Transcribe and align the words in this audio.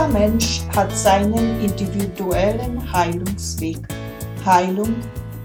Jeder 0.00 0.18
Mensch 0.18 0.62
hat 0.74 0.90
seinen 0.96 1.60
individuellen 1.60 2.90
Heilungsweg. 2.90 3.76
Heilung 4.46 4.96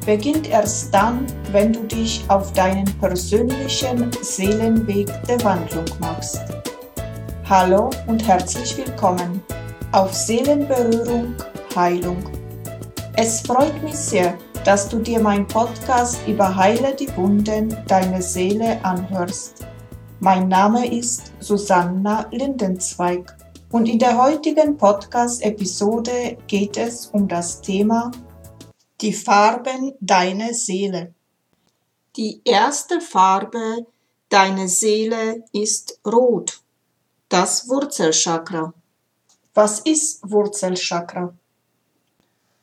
beginnt 0.05 0.49
erst 0.49 0.93
dann, 0.93 1.25
wenn 1.51 1.73
du 1.73 1.81
dich 1.81 2.23
auf 2.29 2.53
deinen 2.53 2.85
persönlichen 2.99 4.09
Seelenweg 4.21 5.09
der 5.27 5.43
Wandlung 5.43 5.83
machst. 5.99 6.39
Hallo 7.49 7.89
und 8.07 8.25
herzlich 8.25 8.77
willkommen 8.77 9.43
auf 9.91 10.13
Seelenberührung 10.13 11.35
Heilung. 11.75 12.23
Es 13.17 13.41
freut 13.41 13.83
mich 13.83 13.95
sehr, 13.95 14.35
dass 14.63 14.87
du 14.87 14.99
dir 14.99 15.19
mein 15.19 15.45
Podcast 15.45 16.25
über 16.29 16.55
Heile 16.55 16.95
die 16.95 17.13
Wunden 17.17 17.75
deiner 17.89 18.21
Seele 18.21 18.77
anhörst. 18.85 19.65
Mein 20.21 20.47
Name 20.47 20.89
ist 20.97 21.33
Susanna 21.41 22.25
Lindenzweig 22.31 23.35
und 23.71 23.87
in 23.87 23.99
der 23.99 24.17
heutigen 24.17 24.77
Podcast-Episode 24.77 26.37
geht 26.47 26.77
es 26.77 27.07
um 27.07 27.27
das 27.27 27.61
Thema 27.61 28.11
Die 29.01 29.13
Farben 29.13 29.93
deiner 29.99 30.53
Seele. 30.53 31.13
Die 32.15 32.41
erste 32.45 33.01
Farbe 33.01 33.85
deiner 34.29 34.67
Seele 34.67 35.43
ist 35.51 35.99
Rot, 36.05 36.61
das 37.29 37.67
Wurzelchakra. 37.67 38.73
Was 39.53 39.79
ist 39.79 40.29
Wurzelchakra? 40.29 41.33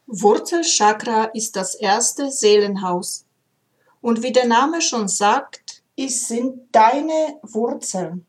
Wurzelchakra 0.06 1.24
ist 1.34 1.56
das 1.56 1.74
erste 1.74 2.30
Seelenhaus. 2.30 3.24
Und 4.00 4.22
wie 4.22 4.32
der 4.32 4.46
Name 4.46 4.80
schon 4.80 5.08
sagt, 5.08 5.82
es 5.96 6.28
sind 6.28 6.74
deine 6.74 7.38
Wurzeln. 7.42 8.26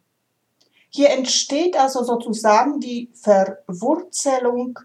Hier 0.95 1.09
entsteht 1.09 1.75
also 1.75 2.03
sozusagen 2.03 2.79
die 2.79 3.09
Verwurzelung 3.15 4.79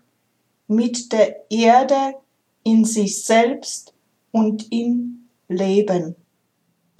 mit 0.66 1.12
der 1.12 1.50
Erde 1.50 2.14
in 2.62 2.84
sich 2.86 3.24
selbst 3.24 3.92
und 4.32 4.72
im 4.72 5.28
Leben. 5.48 6.16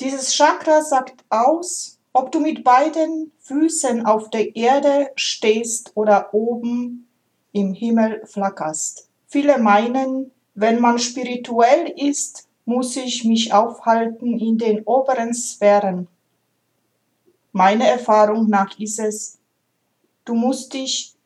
Dieses 0.01 0.35
Chakra 0.35 0.83
sagt 0.83 1.25
aus, 1.31 1.99
ob 2.13 2.33
du 2.33 2.41
mit 2.41 2.65
beiden 2.65 3.33
Füßen 3.41 4.05
auf 4.05 4.29
der 4.31 4.55
Erde 4.55 5.11
stehst 5.17 5.93
oder 5.95 6.35
oben 6.35 7.09
im 7.53 7.73
Himmel 7.73 8.23
flackerst. 8.27 9.09
Viele 9.27 9.59
meinen, 9.59 10.31
wenn 10.55 10.81
man 10.81 10.99
spirituell 10.99 11.93
ist, 11.97 12.47
muss 12.67 12.97
ich 12.97 13.25
mich 13.25 13.55
aufhalten 13.55 14.39
in 14.39 14.59
den 14.59 14.83
oberen 14.85 15.33
Sphären. 15.33 16.09
Meiner 17.59 17.87
Erfahrung 17.87 18.49
nach 18.49 18.79
ist 18.79 19.01
es, 19.01 19.41
du 20.25 20.35
musst 20.35 20.75
dich 20.75 21.17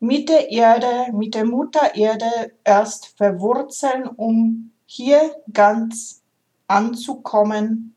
mit 0.00 0.30
der 0.30 0.50
Erde, 0.50 1.12
mit 1.12 1.34
der 1.34 1.44
Mutter 1.44 1.94
Erde 1.94 2.54
erst 2.64 3.08
verwurzeln, 3.18 4.06
um 4.06 4.72
hier 4.86 5.36
ganz 5.52 6.22
anzukommen, 6.66 7.94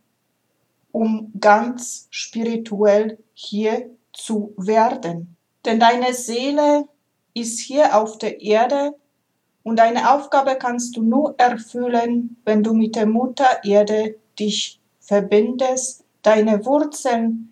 um 0.91 1.31
ganz 1.39 2.09
spirituell 2.09 3.17
hier 3.33 3.89
zu 4.11 4.53
werden. 4.57 5.37
Denn 5.63 5.79
deine 5.79 6.13
Seele 6.13 6.85
ist 7.33 7.61
hier 7.61 7.97
auf 7.97 8.17
der 8.17 8.41
Erde 8.41 8.93
und 9.63 9.79
deine 9.79 10.11
Aufgabe 10.11 10.57
kannst 10.57 10.97
du 10.97 11.01
nur 11.01 11.35
erfüllen, 11.37 12.35
wenn 12.43 12.61
du 12.61 12.73
mit 12.73 12.97
der 12.97 13.05
Mutter 13.05 13.63
Erde 13.63 14.17
dich 14.37 14.81
verbindest, 14.99 16.03
deine 16.23 16.65
Wurzeln 16.65 17.48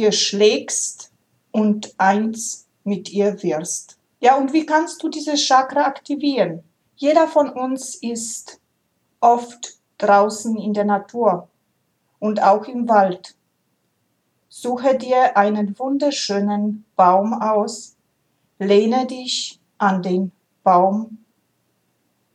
hier 0.00 0.12
schlägst 0.12 1.12
und 1.52 1.94
eins 1.98 2.66
mit 2.84 3.12
ihr 3.12 3.42
wirst. 3.42 3.98
Ja, 4.18 4.38
und 4.38 4.54
wie 4.54 4.64
kannst 4.64 5.02
du 5.02 5.10
dieses 5.10 5.42
Chakra 5.42 5.84
aktivieren? 5.84 6.64
Jeder 6.96 7.28
von 7.28 7.50
uns 7.50 7.96
ist 7.96 8.60
oft 9.20 9.78
draußen 9.98 10.56
in 10.56 10.72
der 10.72 10.86
Natur 10.86 11.48
und 12.18 12.42
auch 12.42 12.66
im 12.66 12.88
Wald. 12.88 13.36
Suche 14.48 14.96
dir 14.96 15.36
einen 15.36 15.78
wunderschönen 15.78 16.86
Baum 16.96 17.34
aus, 17.34 17.94
lehne 18.58 19.06
dich 19.06 19.60
an 19.76 20.02
den 20.02 20.32
Baum, 20.62 21.18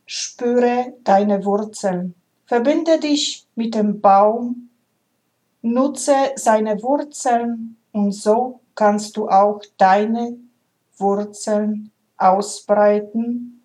spüre 0.06 0.94
deine 1.02 1.44
Wurzeln, 1.44 2.14
verbinde 2.44 3.00
dich 3.00 3.48
mit 3.56 3.74
dem 3.74 4.00
Baum 4.00 4.66
Nutze 5.68 6.30
seine 6.36 6.80
Wurzeln 6.80 7.76
und 7.90 8.12
so 8.12 8.60
kannst 8.76 9.16
du 9.16 9.28
auch 9.28 9.60
deine 9.78 10.38
Wurzeln 10.96 11.90
ausbreiten 12.16 13.64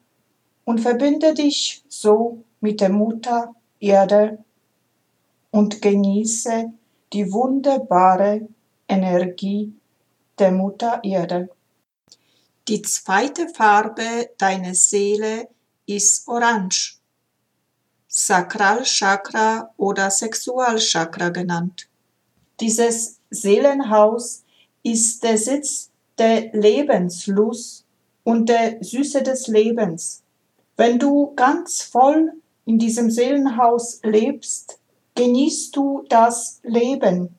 und 0.66 0.80
verbinde 0.82 1.36
dich 1.36 1.84
so 1.88 2.44
mit 2.60 2.82
der 2.82 2.90
Mutter 2.90 3.54
Erde 3.80 4.44
und 5.52 5.84
genieße 5.84 6.74
die 7.14 7.32
wunderbare 7.32 8.48
Energie 8.88 9.72
der 10.40 10.52
Mutter 10.52 11.02
Erde. 11.04 11.50
Die 12.68 12.82
zweite 12.82 13.48
Farbe 13.48 14.32
deiner 14.40 14.74
Seele 14.74 15.50
ist 15.86 16.28
Orange, 16.28 16.98
Sakralchakra 18.08 19.72
oder 19.78 20.10
Sexualchakra 20.10 21.30
genannt. 21.30 21.91
Dieses 22.62 23.20
Seelenhaus 23.32 24.44
ist 24.84 25.24
der 25.24 25.40
Sitz 25.40 25.90
der 26.20 26.54
Lebenslust 26.54 27.86
und 28.24 28.50
der 28.50 28.84
Süße 28.84 29.24
des 29.24 29.48
Lebens. 29.48 30.22
Wenn 30.78 31.00
du 31.00 31.34
ganz 31.36 31.82
voll 31.82 32.34
in 32.66 32.78
diesem 32.78 33.10
Seelenhaus 33.10 34.00
lebst, 34.04 34.80
genießt 35.16 35.76
du 35.76 36.04
das 36.08 36.60
Leben. 36.64 37.36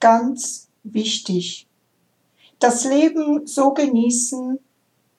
Ganz 0.00 0.68
wichtig. 0.82 1.68
Das 2.58 2.84
Leben 2.84 3.46
so 3.46 3.72
genießen, 3.72 4.58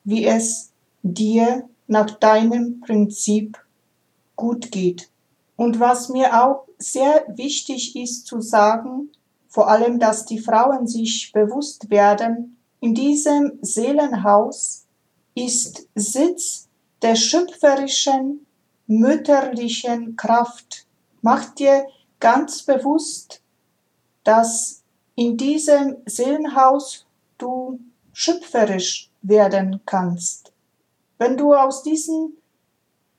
wie 0.04 0.26
es 0.26 0.70
dir 1.02 1.66
nach 1.86 2.10
deinem 2.10 2.80
Prinzip 2.80 3.58
gut 4.36 4.70
geht. 4.70 5.08
Und 5.56 5.80
was 5.80 6.10
mir 6.10 6.44
auch 6.44 6.66
sehr 6.78 7.24
wichtig 7.28 7.96
ist 7.96 8.26
zu 8.26 8.42
sagen, 8.42 9.10
vor 9.56 9.70
allem, 9.70 9.98
dass 9.98 10.26
die 10.26 10.38
Frauen 10.38 10.86
sich 10.86 11.32
bewusst 11.32 11.88
werden, 11.88 12.58
in 12.80 12.94
diesem 12.94 13.58
Seelenhaus 13.62 14.84
ist 15.34 15.88
Sitz 15.94 16.68
der 17.00 17.16
schöpferischen, 17.16 18.44
mütterlichen 18.86 20.14
Kraft. 20.14 20.86
Mach 21.22 21.54
dir 21.54 21.86
ganz 22.20 22.64
bewusst, 22.64 23.40
dass 24.24 24.82
in 25.14 25.38
diesem 25.38 25.96
Seelenhaus 26.04 27.06
du 27.38 27.80
schöpferisch 28.12 29.10
werden 29.22 29.80
kannst. 29.86 30.52
Wenn 31.16 31.38
du 31.38 31.54
aus 31.54 31.82
diesem 31.82 32.34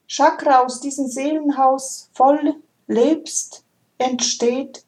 Chakra, 0.06 0.62
aus 0.62 0.78
diesem 0.78 1.08
Seelenhaus 1.08 2.10
voll 2.12 2.54
lebst, 2.86 3.64
entsteht 3.98 4.84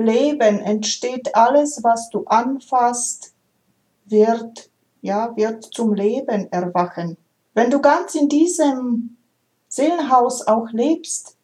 Leben 0.00 0.60
entsteht 0.60 1.34
alles, 1.34 1.82
was 1.82 2.10
du 2.10 2.24
anfasst, 2.24 3.32
wird, 4.06 4.70
ja, 5.02 5.36
wird 5.36 5.64
zum 5.64 5.94
Leben 5.94 6.50
erwachen. 6.50 7.16
Wenn 7.54 7.70
du 7.70 7.80
ganz 7.80 8.14
in 8.14 8.28
diesem 8.28 9.16
Seelenhaus 9.68 10.46
auch 10.46 10.70
lebst, 10.72 11.36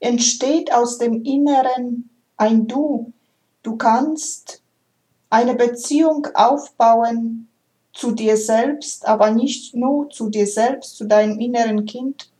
entsteht 0.00 0.72
aus 0.72 0.98
dem 0.98 1.22
Inneren 1.22 2.10
ein 2.36 2.66
Du. 2.66 3.12
Du 3.62 3.76
kannst 3.76 4.62
eine 5.30 5.54
Beziehung 5.54 6.26
aufbauen 6.34 7.48
zu 7.92 8.12
dir 8.12 8.36
selbst, 8.36 9.06
aber 9.06 9.30
nicht 9.30 9.74
nur 9.74 10.08
zu 10.10 10.30
dir 10.30 10.46
selbst, 10.46 10.96
zu 10.96 11.04
deinem 11.04 11.38
inneren 11.40 11.84
Kind, 11.84 12.30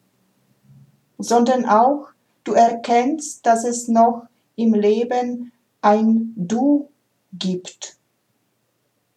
sondern 1.18 1.66
auch 1.66 2.08
du 2.44 2.52
erkennst, 2.52 3.44
dass 3.44 3.64
es 3.64 3.88
noch 3.88 4.26
im 4.56 4.74
Leben 4.74 5.52
ein 5.80 6.32
Du 6.36 6.90
gibt. 7.32 7.96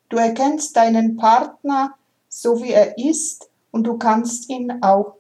Du 0.10 0.18
erkennst 0.18 0.76
deinen 0.76 1.16
Partner 1.16 1.96
so 2.28 2.62
wie 2.62 2.72
er 2.72 2.98
ist 2.98 3.50
und 3.72 3.84
du 3.86 3.98
kannst 3.98 4.50
ihn 4.50 4.82
auch 4.82 5.16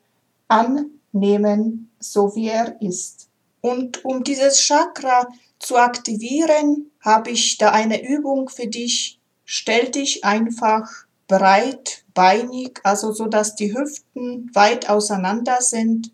annehmen, 0.47 1.91
so 1.99 2.35
wie 2.35 2.47
er 2.47 2.81
ist. 2.81 3.29
Und 3.61 4.03
um 4.05 4.23
dieses 4.23 4.59
Chakra 4.59 5.27
zu 5.59 5.77
aktivieren, 5.77 6.91
habe 6.99 7.31
ich 7.31 7.57
da 7.57 7.71
eine 7.71 8.07
Übung 8.07 8.49
für 8.49 8.67
dich. 8.67 9.19
Stell 9.45 9.89
dich 9.91 10.23
einfach 10.23 10.89
breit, 11.27 12.03
beinig, 12.13 12.79
also 12.83 13.11
so 13.11 13.27
dass 13.27 13.55
die 13.55 13.73
Hüften 13.73 14.49
weit 14.53 14.89
auseinander 14.89 15.61
sind 15.61 16.11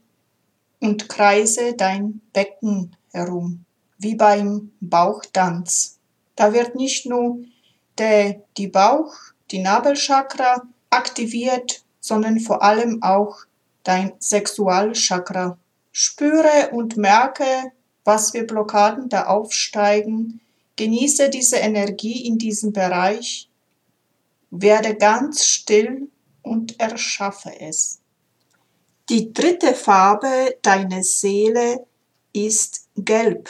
und 0.80 1.10
kreise 1.10 1.74
dein 1.74 2.22
Becken 2.34 2.96
herum 3.12 3.67
wie 3.98 4.16
beim 4.16 4.72
Bauchtanz. 4.80 5.98
Da 6.36 6.54
wird 6.54 6.76
nicht 6.76 7.06
nur 7.06 7.40
der, 7.98 8.42
die 8.58 8.68
Bauch, 8.68 9.14
die 9.52 9.60
Nabelchakra 9.60 10.64
aktiviert, 10.90 11.84
sondern 12.00 12.40
vor 12.40 12.62
allem 12.62 13.02
auch 13.02 13.38
dein 13.84 14.14
Sexualchakra. 14.20 15.58
Spüre 15.92 16.70
und 16.74 16.98
merke, 16.98 17.72
was 18.04 18.32
für 18.32 18.44
Blockaden 18.44 19.10
da 19.10 19.26
aufsteigen. 19.26 20.42
Genieße 20.76 21.30
diese 21.30 21.58
Energie 21.58 22.28
in 22.28 22.38
diesem 22.38 22.72
Bereich. 22.72 23.50
Werde 24.52 24.96
ganz 24.96 25.44
still 25.46 26.10
und 26.44 26.80
erschaffe 26.80 27.52
es. 27.60 28.00
Die 29.10 29.34
dritte 29.34 29.74
Farbe 29.74 30.58
deiner 30.62 31.04
Seele 31.04 31.86
ist 32.34 32.88
Gelb. 32.96 33.50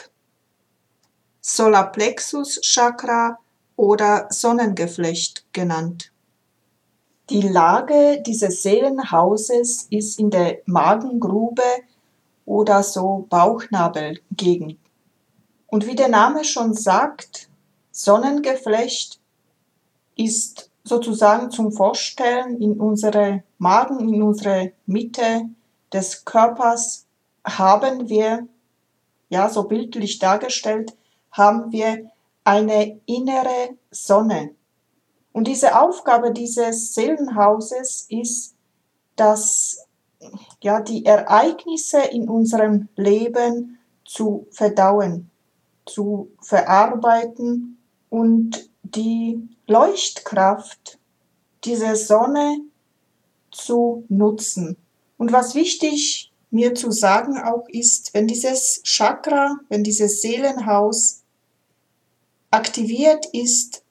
Solarplexus 1.49 2.59
Chakra 2.61 3.39
oder 3.77 4.27
Sonnengeflecht 4.29 5.45
genannt. 5.53 6.11
Die 7.29 7.41
Lage 7.41 8.21
dieses 8.21 8.63
Seelenhauses 8.63 9.88
ist 9.89 10.19
in 10.19 10.29
der 10.29 10.57
Magengrube 10.65 11.63
oder 12.45 12.83
so 12.83 13.27
Bauchnabelgegend. 13.29 14.77
Und 15.67 15.88
wie 15.88 15.95
der 15.95 16.09
Name 16.09 16.44
schon 16.44 16.73
sagt, 16.73 17.47
Sonnengeflecht 17.91 19.21
ist 20.17 20.69
sozusagen 20.83 21.49
zum 21.49 21.71
Vorstellen 21.71 22.61
in 22.61 22.77
unsere 22.77 23.44
Magen, 23.57 24.13
in 24.13 24.21
unsere 24.21 24.73
Mitte 24.85 25.44
des 25.94 26.25
Körpers 26.25 27.05
haben 27.45 28.09
wir, 28.09 28.45
ja, 29.29 29.47
so 29.47 29.63
bildlich 29.63 30.19
dargestellt, 30.19 30.94
haben 31.31 31.71
wir 31.71 32.09
eine 32.44 33.00
innere 33.06 33.77
Sonne. 33.91 34.51
Und 35.33 35.47
diese 35.47 35.79
Aufgabe 35.79 36.31
dieses 36.31 36.95
Seelenhauses 36.95 38.07
ist, 38.09 38.56
dass 39.15 39.88
ja, 40.62 40.81
die 40.81 41.06
Ereignisse 41.06 42.01
in 42.01 42.29
unserem 42.29 42.89
Leben 42.95 43.77
zu 44.06 44.47
verdauen, 44.51 45.29
zu 45.85 46.31
verarbeiten 46.41 47.77
und 48.09 48.69
die 48.83 49.47
Leuchtkraft 49.68 50.97
dieser 51.65 51.95
Sonne 51.95 52.62
zu 53.51 54.06
nutzen. 54.09 54.77
Und 55.18 55.31
was 55.33 55.56
wichtig 55.56 56.26
mir 56.49 56.75
zu 56.75 56.91
sagen 56.91 57.38
auch 57.38 57.67
ist, 57.69 58.13
wenn 58.13 58.27
dieses 58.27 58.81
Chakra, 58.83 59.57
wenn 59.69 59.83
dieses 59.83 60.21
Seelenhaus 60.21 61.23
aktiviert 62.51 63.27
ist, 63.33 63.83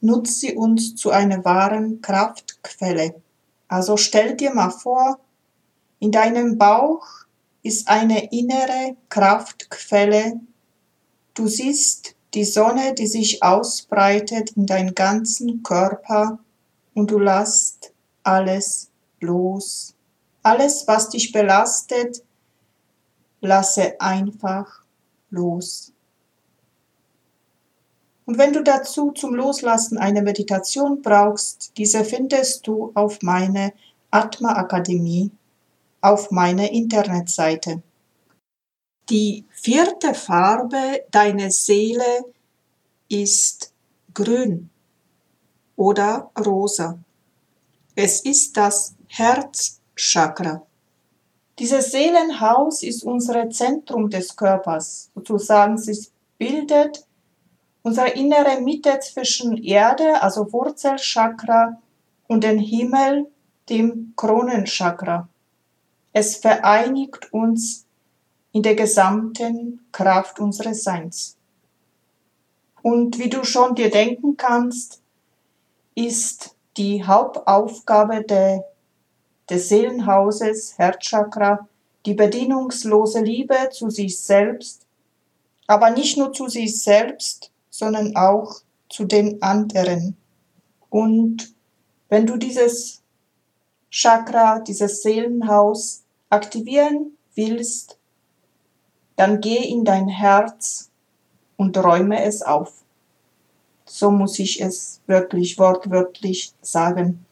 nutzt 0.00 0.40
sie 0.40 0.54
uns 0.54 0.96
zu 0.96 1.10
einer 1.10 1.44
wahren 1.44 2.00
Kraftquelle. 2.00 3.20
Also 3.68 3.96
stell 3.96 4.36
dir 4.36 4.54
mal 4.54 4.70
vor, 4.70 5.18
in 6.00 6.12
deinem 6.12 6.58
Bauch 6.58 7.04
ist 7.62 7.88
eine 7.88 8.32
innere 8.32 8.96
Kraftquelle. 9.08 10.40
Du 11.34 11.48
siehst 11.48 12.14
die 12.34 12.44
Sonne, 12.44 12.94
die 12.94 13.06
sich 13.06 13.42
ausbreitet 13.42 14.52
in 14.56 14.66
deinen 14.66 14.94
ganzen 14.94 15.62
Körper 15.62 16.38
und 16.94 17.10
du 17.10 17.18
lässt 17.18 17.92
alles 18.22 18.90
los. 19.20 19.94
Alles, 20.42 20.86
was 20.86 21.10
dich 21.10 21.32
belastet, 21.32 22.22
lasse 23.40 24.00
einfach 24.00 24.82
los. 25.30 25.92
Und 28.26 28.36
wenn 28.36 28.52
du 28.52 28.62
dazu 28.62 29.12
zum 29.12 29.34
Loslassen 29.34 29.96
eine 29.96 30.20
Meditation 30.20 31.00
brauchst, 31.00 31.72
diese 31.78 32.04
findest 32.04 32.66
du 32.66 32.92
auf 32.94 33.22
meiner 33.22 33.72
Atma 34.10 34.52
Akademie, 34.52 35.30
auf 36.02 36.30
meiner 36.30 36.70
Internetseite. 36.70 37.82
Die 39.08 39.46
vierte 39.50 40.12
Farbe 40.12 41.04
deiner 41.10 41.50
Seele 41.50 42.26
ist 43.08 43.72
grün 44.12 44.68
oder 45.76 46.30
rosa. 46.38 46.98
Es 47.94 48.20
ist 48.20 48.56
das 48.58 48.94
Herzchakra. 49.98 50.62
Dieses 51.58 51.90
Seelenhaus 51.90 52.84
ist 52.84 53.02
unser 53.02 53.50
Zentrum 53.50 54.08
des 54.08 54.36
Körpers. 54.36 55.10
Sozusagen, 55.14 55.74
es 55.74 56.12
bildet 56.38 57.04
unsere 57.82 58.10
innere 58.10 58.60
Mitte 58.60 59.00
zwischen 59.00 59.56
Erde, 59.56 60.22
also 60.22 60.52
Wurzelchakra, 60.52 61.80
und 62.28 62.44
dem 62.44 62.58
Himmel, 62.58 63.26
dem 63.68 64.12
Kronenchakra. 64.14 65.28
Es 66.12 66.36
vereinigt 66.36 67.32
uns 67.32 67.84
in 68.52 68.62
der 68.62 68.76
gesamten 68.76 69.80
Kraft 69.90 70.38
unseres 70.38 70.84
Seins. 70.84 71.36
Und 72.82 73.18
wie 73.18 73.28
du 73.28 73.42
schon 73.42 73.74
dir 73.74 73.90
denken 73.90 74.36
kannst, 74.36 75.02
ist 75.96 76.54
die 76.76 77.04
Hauptaufgabe 77.04 78.22
der, 78.22 78.64
des 79.50 79.68
Seelenhauses 79.68 80.78
Herzchakra 80.78 81.68
die 82.06 82.14
bedienungslose 82.14 83.20
Liebe 83.20 83.68
zu 83.70 83.90
sich 83.90 84.18
selbst, 84.20 84.86
aber 85.66 85.90
nicht 85.90 86.16
nur 86.16 86.32
zu 86.32 86.48
sich 86.48 86.82
selbst, 86.82 87.50
sondern 87.70 88.16
auch 88.16 88.62
zu 88.88 89.04
den 89.04 89.42
anderen. 89.42 90.16
Und 90.88 91.52
wenn 92.08 92.26
du 92.26 92.36
dieses 92.36 93.02
Chakra, 93.90 94.60
dieses 94.60 95.02
Seelenhaus 95.02 96.02
aktivieren 96.30 97.16
willst, 97.34 97.98
dann 99.16 99.40
geh 99.40 99.68
in 99.68 99.84
dein 99.84 100.08
Herz 100.08 100.90
und 101.56 101.76
räume 101.76 102.22
es 102.22 102.42
auf. 102.42 102.72
So 103.84 104.10
muss 104.10 104.38
ich 104.38 104.62
es 104.62 105.00
wirklich 105.06 105.58
wortwörtlich 105.58 106.52
sagen. 106.62 107.26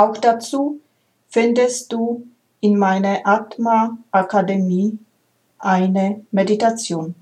Auch 0.00 0.16
dazu 0.16 0.80
findest 1.28 1.92
du 1.92 2.26
in 2.60 2.78
meiner 2.78 3.20
Atma 3.26 3.98
Akademie 4.10 4.98
eine 5.58 6.24
Meditation. 6.30 7.14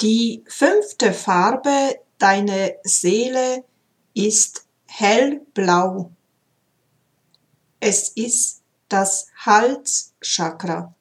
Die 0.00 0.44
fünfte 0.46 1.12
Farbe 1.12 1.98
deiner 2.18 2.70
Seele 2.84 3.64
ist 4.14 4.68
hellblau. 4.86 6.12
Es 7.80 8.10
ist 8.10 8.62
das 8.88 9.26
Halschakra. 9.34 10.94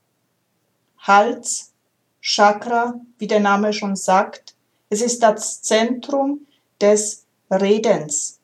Halschakra, 0.98 3.00
wie 3.20 3.28
der 3.28 3.42
Name 3.42 3.74
schon 3.74 3.96
sagt, 3.96 4.56
es 4.90 5.04
ist 5.04 5.22
das 5.22 5.62
Zentrum 5.62 6.48
des 6.82 7.28
Redens. 7.52 8.40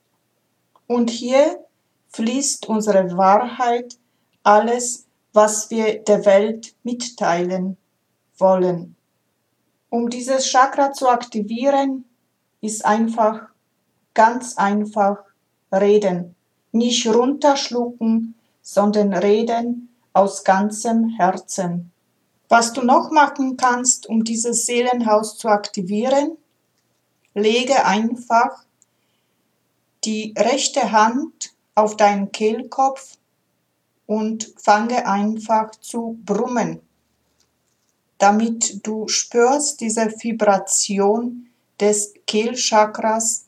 Und 0.85 1.09
hier 1.09 1.63
fließt 2.17 2.67
unsere 2.67 3.15
Wahrheit, 3.15 3.95
alles, 4.41 5.05
was 5.33 5.69
wir 5.69 5.99
der 5.99 6.25
Welt 6.25 6.75
mitteilen 6.83 7.77
wollen. 8.39 8.95
Um 9.89 10.09
dieses 10.09 10.47
Chakra 10.47 10.93
zu 10.93 11.07
aktivieren, 11.07 12.05
ist 12.59 12.83
einfach, 12.83 13.49
ganz 14.15 14.57
einfach 14.57 15.17
reden. 15.71 16.35
Nicht 16.71 17.05
runterschlucken, 17.07 18.33
sondern 18.63 19.13
reden 19.13 19.89
aus 20.11 20.43
ganzem 20.43 21.09
Herzen. 21.09 21.91
Was 22.49 22.73
du 22.73 22.81
noch 22.81 23.11
machen 23.11 23.57
kannst, 23.57 24.09
um 24.09 24.23
dieses 24.23 24.65
Seelenhaus 24.65 25.37
zu 25.37 25.49
aktivieren, 25.49 26.31
lege 27.35 27.85
einfach 27.85 28.63
die 30.03 30.33
rechte 30.35 30.91
Hand 30.91 31.51
auf 31.77 31.95
deinen 31.95 32.31
Kehlkopf 32.31 33.17
und 34.07 34.51
fange 34.57 35.07
einfach 35.07 35.69
zu 35.71 36.17
brummen, 36.25 36.81
damit 38.17 38.85
du 38.87 39.07
spürst 39.07 39.79
diese 39.81 40.07
Vibration 40.07 41.49
des 41.79 42.15
Kehlchakras 42.25 43.46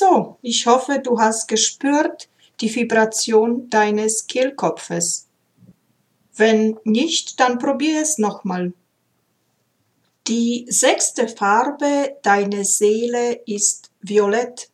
So, 0.00 0.38
ich 0.42 0.64
hoffe, 0.64 1.00
du 1.00 1.18
hast 1.18 1.48
gespürt 1.48 2.28
die 2.60 2.72
Vibration 2.72 3.68
deines 3.68 4.28
Kehlkopfes. 4.28 5.26
Wenn 6.36 6.78
nicht, 6.84 7.40
dann 7.40 7.58
probier 7.58 8.00
es 8.00 8.16
nochmal. 8.16 8.74
Die 10.28 10.66
sechste 10.68 11.26
Farbe 11.26 12.16
deiner 12.22 12.62
Seele 12.62 13.40
ist 13.44 13.90
Violett. 14.00 14.70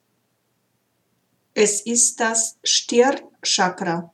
Es 1.54 1.80
ist 1.80 2.20
das 2.20 2.58
Stirnchakra. 2.62 4.12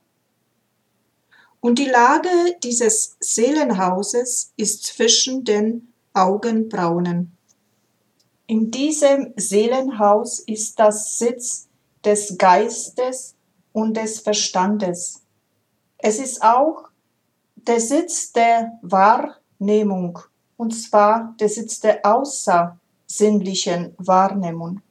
Und 1.59 1.77
die 1.77 1.89
Lage 1.89 2.29
dieses 2.63 3.17
Seelenhauses 3.19 4.53
ist 4.55 4.85
zwischen 4.85 5.43
den 5.43 5.91
Augenbraunen. 6.13 7.35
In 8.51 8.69
diesem 8.69 9.33
Seelenhaus 9.37 10.39
ist 10.39 10.77
das 10.77 11.17
Sitz 11.17 11.69
des 12.03 12.37
Geistes 12.37 13.33
und 13.71 13.95
des 13.95 14.19
Verstandes. 14.19 15.21
Es 15.97 16.19
ist 16.19 16.43
auch 16.43 16.89
der 17.55 17.79
Sitz 17.79 18.33
der 18.33 18.77
Wahrnehmung, 18.81 20.19
und 20.57 20.71
zwar 20.71 21.33
der 21.39 21.47
Sitz 21.47 21.79
der 21.79 22.05
außersinnlichen 22.05 23.95
Wahrnehmung. 23.97 24.81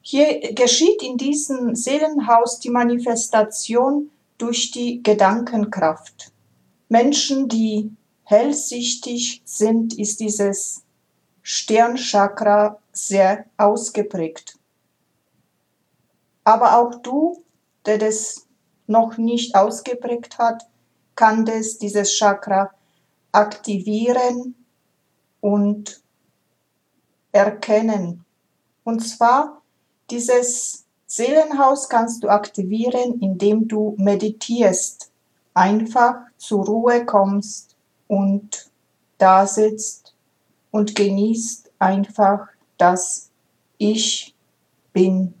Hier 0.00 0.54
geschieht 0.54 1.02
in 1.02 1.18
diesem 1.18 1.74
Seelenhaus 1.74 2.58
die 2.58 2.70
Manifestation 2.70 4.10
durch 4.38 4.70
die 4.70 5.02
Gedankenkraft. 5.02 6.32
Menschen, 6.88 7.48
die 7.50 7.90
hellsichtig 8.24 9.42
sind, 9.44 9.98
ist 9.98 10.20
dieses 10.20 10.84
Sternchakra 11.50 12.78
sehr 12.92 13.46
ausgeprägt. 13.56 14.58
Aber 16.44 16.76
auch 16.76 16.96
du, 16.96 17.42
der 17.86 17.96
das 17.96 18.46
noch 18.86 19.16
nicht 19.16 19.54
ausgeprägt 19.54 20.36
hat, 20.36 20.68
kann 21.16 21.46
das 21.46 21.78
dieses 21.78 22.12
Chakra 22.12 22.70
aktivieren 23.32 24.56
und 25.40 26.02
erkennen. 27.32 28.26
Und 28.84 29.00
zwar 29.00 29.62
dieses 30.10 30.84
Seelenhaus 31.06 31.88
kannst 31.88 32.24
du 32.24 32.28
aktivieren, 32.28 33.20
indem 33.22 33.68
du 33.68 33.94
meditierst, 33.96 35.10
einfach 35.54 36.16
zur 36.36 36.66
Ruhe 36.66 37.06
kommst 37.06 37.74
und 38.06 38.70
da 39.16 39.46
sitzt 39.46 40.07
und 40.70 40.94
genießt 40.94 41.70
einfach 41.78 42.48
das 42.76 43.30
Ich 43.78 44.34
bin. 44.92 45.34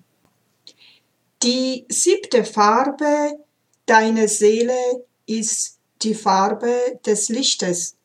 Die 1.42 1.86
siebte 1.88 2.44
Farbe 2.44 3.38
deiner 3.86 4.28
Seele 4.28 5.06
ist 5.26 5.78
die 6.02 6.14
Farbe 6.14 7.00
des 7.06 7.28
Lichtes, 7.28 7.96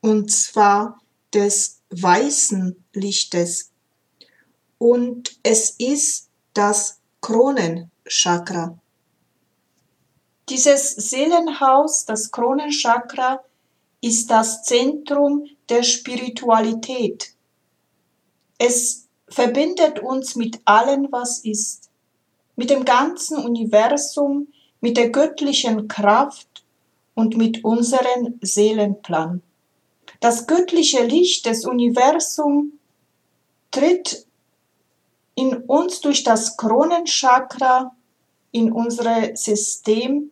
und 0.00 0.30
zwar 0.30 1.00
des 1.32 1.80
weißen 1.90 2.82
Lichtes. 2.94 3.70
Und 4.78 5.38
es 5.42 5.70
ist 5.78 6.28
das 6.54 7.00
Kronenchakra. 7.20 8.78
Dieses 10.48 10.90
Seelenhaus, 10.92 12.04
das 12.06 12.30
Kronenchakra, 12.30 13.44
ist 14.00 14.30
das 14.30 14.62
Zentrum 14.64 15.44
der 15.70 15.82
Spiritualität. 15.82 17.32
Es 18.58 19.08
verbindet 19.28 20.00
uns 20.00 20.36
mit 20.36 20.60
allem, 20.64 21.08
was 21.10 21.38
ist 21.38 21.90
mit 22.60 22.68
dem 22.68 22.84
ganzen 22.84 23.38
Universum, 23.38 24.48
mit 24.82 24.98
der 24.98 25.08
göttlichen 25.08 25.88
Kraft 25.88 26.62
und 27.14 27.36
mit 27.38 27.64
unserem 27.64 28.38
Seelenplan. 28.42 29.40
Das 30.20 30.46
göttliche 30.46 31.02
Licht 31.04 31.46
des 31.46 31.64
Universums 31.64 32.74
tritt 33.70 34.26
in 35.34 35.56
uns 35.56 36.02
durch 36.02 36.22
das 36.22 36.58
Kronenchakra 36.58 37.96
in 38.50 38.72
unser 38.72 39.34
System, 39.36 40.30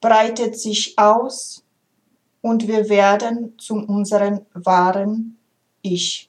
breitet 0.00 0.56
sich 0.56 0.96
aus 0.96 1.64
und 2.40 2.68
wir 2.68 2.88
werden 2.88 3.58
zu 3.58 3.74
unserem 3.74 4.46
wahren 4.54 5.38
Ich. 5.82 6.28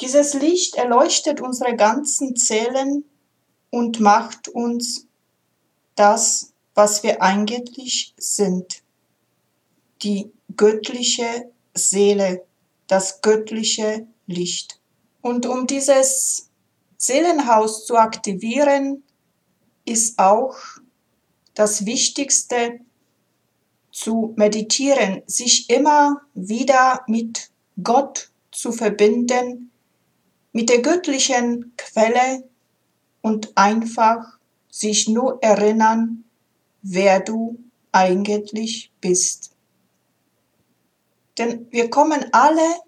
Dieses 0.00 0.34
Licht 0.34 0.74
erleuchtet 0.74 1.40
unsere 1.40 1.76
ganzen 1.76 2.36
Zellen 2.36 3.04
und 3.70 4.00
macht 4.00 4.48
uns 4.48 5.06
das, 5.94 6.52
was 6.74 7.02
wir 7.02 7.22
eigentlich 7.22 8.14
sind. 8.16 8.82
Die 10.02 10.32
göttliche 10.56 11.50
Seele, 11.74 12.44
das 12.86 13.20
göttliche 13.20 14.06
Licht. 14.26 14.80
Und 15.22 15.46
um 15.46 15.66
dieses 15.66 16.50
Seelenhaus 16.96 17.86
zu 17.86 17.96
aktivieren, 17.96 19.02
ist 19.84 20.18
auch 20.18 20.56
das 21.54 21.86
Wichtigste 21.86 22.80
zu 23.94 24.34
meditieren, 24.36 25.22
sich 25.26 25.70
immer 25.70 26.20
wieder 26.34 27.04
mit 27.06 27.50
Gott 27.80 28.32
zu 28.50 28.72
verbinden, 28.72 29.70
mit 30.52 30.68
der 30.68 30.82
göttlichen 30.82 31.72
Quelle 31.76 32.42
und 33.22 33.56
einfach 33.56 34.38
sich 34.68 35.08
nur 35.08 35.40
erinnern, 35.42 36.24
wer 36.82 37.20
du 37.20 37.56
eigentlich 37.92 38.90
bist. 39.00 39.52
Denn 41.38 41.68
wir 41.70 41.88
kommen 41.88 42.26
alle 42.32 42.80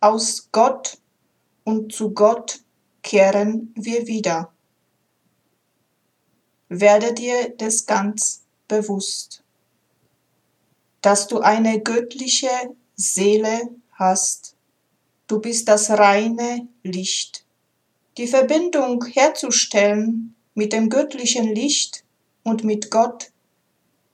aus 0.00 0.48
Gott 0.50 0.96
und 1.64 1.92
zu 1.92 2.12
Gott 2.12 2.60
kehren 3.02 3.74
wir 3.76 4.06
wieder. 4.06 4.50
Werde 6.70 7.12
dir 7.12 7.50
das 7.58 7.84
ganz 7.84 8.46
bewusst, 8.66 9.44
dass 11.00 11.28
du 11.28 11.40
eine 11.40 11.80
göttliche 11.80 12.48
Seele 12.96 13.70
hast. 13.92 14.56
Du 15.26 15.40
bist 15.40 15.68
das 15.68 15.90
reine 15.90 16.68
Licht 16.82 17.44
die 18.18 18.26
Verbindung 18.26 19.04
herzustellen 19.04 20.34
mit 20.54 20.72
dem 20.72 20.90
göttlichen 20.90 21.54
Licht 21.54 22.04
und 22.42 22.64
mit 22.64 22.90
Gott 22.90 23.30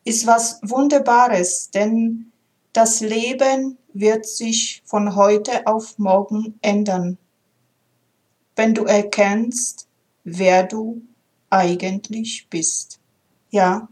ist 0.04 0.26
was 0.26 0.60
Wunderbares, 0.62 1.70
denn 1.70 2.30
das 2.74 3.00
Leben 3.00 3.78
wird 3.94 4.26
sich 4.26 4.82
von 4.84 5.16
heute 5.16 5.66
auf 5.66 5.98
morgen 5.98 6.58
ändern, 6.60 7.16
wenn 8.56 8.74
du 8.74 8.84
erkennst, 8.84 9.88
wer 10.24 10.64
du 10.64 11.00
eigentlich 11.48 12.46
bist. 12.50 13.00
Ja. 13.50 13.88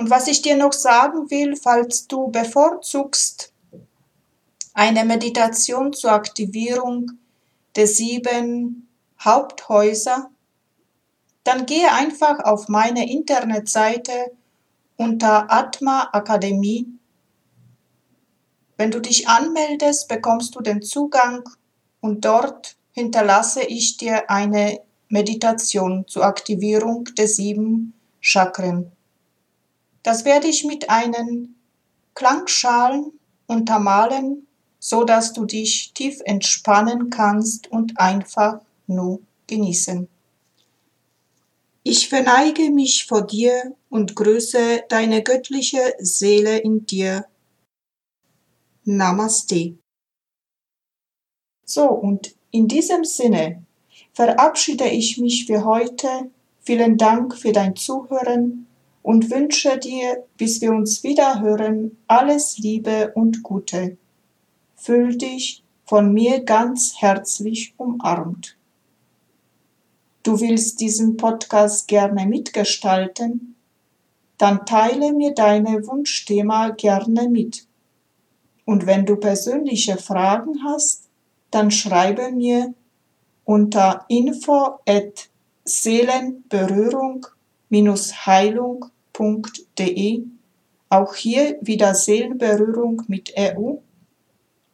Und 0.00 0.08
was 0.08 0.28
ich 0.28 0.40
dir 0.40 0.56
noch 0.56 0.72
sagen 0.72 1.30
will, 1.30 1.56
falls 1.56 2.08
du 2.08 2.28
bevorzugst 2.28 3.52
eine 4.72 5.04
Meditation 5.04 5.92
zur 5.92 6.12
Aktivierung 6.12 7.10
der 7.76 7.86
sieben 7.86 8.88
Haupthäuser, 9.22 10.30
dann 11.44 11.66
gehe 11.66 11.92
einfach 11.92 12.38
auf 12.44 12.68
meine 12.68 13.12
Internetseite 13.12 14.32
unter 14.96 15.52
Atma 15.52 16.08
Akademie. 16.12 16.86
Wenn 18.78 18.90
du 18.90 19.00
dich 19.00 19.28
anmeldest, 19.28 20.08
bekommst 20.08 20.54
du 20.54 20.62
den 20.62 20.80
Zugang 20.80 21.46
und 22.00 22.24
dort 22.24 22.78
hinterlasse 22.92 23.64
ich 23.64 23.98
dir 23.98 24.30
eine 24.30 24.80
Meditation 25.10 26.06
zur 26.08 26.24
Aktivierung 26.24 27.04
der 27.18 27.28
sieben 27.28 27.92
Chakren. 28.20 28.92
Das 30.02 30.24
werde 30.24 30.48
ich 30.48 30.64
mit 30.64 30.88
einen 30.88 31.56
Klangschalen 32.14 33.12
untermalen, 33.46 34.46
so 34.78 35.04
dass 35.04 35.32
du 35.32 35.44
dich 35.44 35.92
tief 35.92 36.20
entspannen 36.24 37.10
kannst 37.10 37.70
und 37.70 37.98
einfach 37.98 38.60
nur 38.86 39.20
genießen. 39.46 40.08
Ich 41.82 42.08
verneige 42.08 42.70
mich 42.70 43.06
vor 43.06 43.26
dir 43.26 43.74
und 43.88 44.14
grüße 44.14 44.84
deine 44.88 45.22
göttliche 45.22 45.94
Seele 45.98 46.58
in 46.58 46.86
dir. 46.86 47.26
Namaste. 48.84 49.78
So, 51.64 51.88
und 51.88 52.34
in 52.50 52.68
diesem 52.68 53.04
Sinne 53.04 53.64
verabschiede 54.12 54.88
ich 54.88 55.18
mich 55.18 55.46
für 55.46 55.64
heute. 55.64 56.30
Vielen 56.62 56.98
Dank 56.98 57.36
für 57.36 57.52
dein 57.52 57.76
Zuhören 57.76 58.66
und 59.02 59.30
wünsche 59.30 59.78
dir, 59.78 60.24
bis 60.36 60.60
wir 60.60 60.72
uns 60.72 61.02
wieder 61.02 61.40
hören, 61.40 61.96
alles 62.06 62.58
Liebe 62.58 63.12
und 63.14 63.42
Gute. 63.42 63.96
Fühl 64.76 65.16
dich 65.16 65.62
von 65.84 66.12
mir 66.12 66.44
ganz 66.44 66.94
herzlich 66.98 67.74
umarmt 67.76 68.56
du 70.22 70.40
willst 70.40 70.80
diesen 70.80 71.16
Podcast 71.16 71.88
gerne 71.88 72.26
mitgestalten, 72.26 73.56
dann 74.38 74.64
teile 74.66 75.12
mir 75.12 75.34
deine 75.34 75.86
Wunschthema 75.86 76.70
gerne 76.70 77.28
mit. 77.28 77.66
Und 78.64 78.86
wenn 78.86 79.06
du 79.06 79.16
persönliche 79.16 79.96
Fragen 79.96 80.62
hast, 80.64 81.08
dann 81.50 81.70
schreibe 81.70 82.30
mir 82.32 82.74
unter 83.44 84.04
info 84.08 84.78
at 84.86 85.28
seelenberührung-heilung.de. 87.70 90.22
Auch 90.88 91.14
hier 91.14 91.58
wieder 91.60 91.94
Seelenberührung 91.94 93.02
mit 93.06 93.32
EU. 93.38 93.74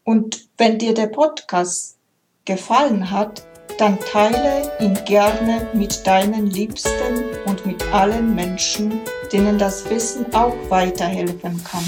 Und 0.04 0.48
wenn 0.56 0.78
dir 0.78 0.94
der 0.94 1.08
Podcast 1.08 1.98
gefallen 2.44 3.10
hat, 3.10 3.44
dann 3.78 3.98
teile 4.00 4.72
ihn 4.80 4.98
gerne 5.04 5.68
mit 5.74 6.06
deinen 6.06 6.46
Liebsten 6.46 7.24
und 7.44 7.66
mit 7.66 7.84
allen 7.92 8.34
Menschen, 8.34 9.00
denen 9.32 9.58
das 9.58 9.90
Wissen 9.90 10.24
auch 10.34 10.54
weiterhelfen 10.70 11.62
kann. 11.62 11.84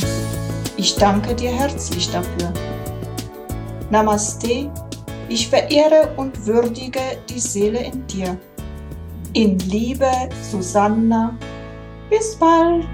Ich 0.76 0.96
danke 0.96 1.34
dir 1.34 1.50
herzlich 1.50 2.10
dafür. 2.10 2.52
Namaste, 3.90 4.70
ich 5.30 5.48
verehre 5.48 6.12
und 6.16 6.46
würdige 6.46 7.00
die 7.30 7.40
Seele 7.40 7.82
in 7.82 8.06
dir. 8.06 8.38
In 9.34 9.58
Liebe, 9.58 10.10
Susanna. 10.42 11.36
Bis 12.08 12.34
bald. 12.36 12.86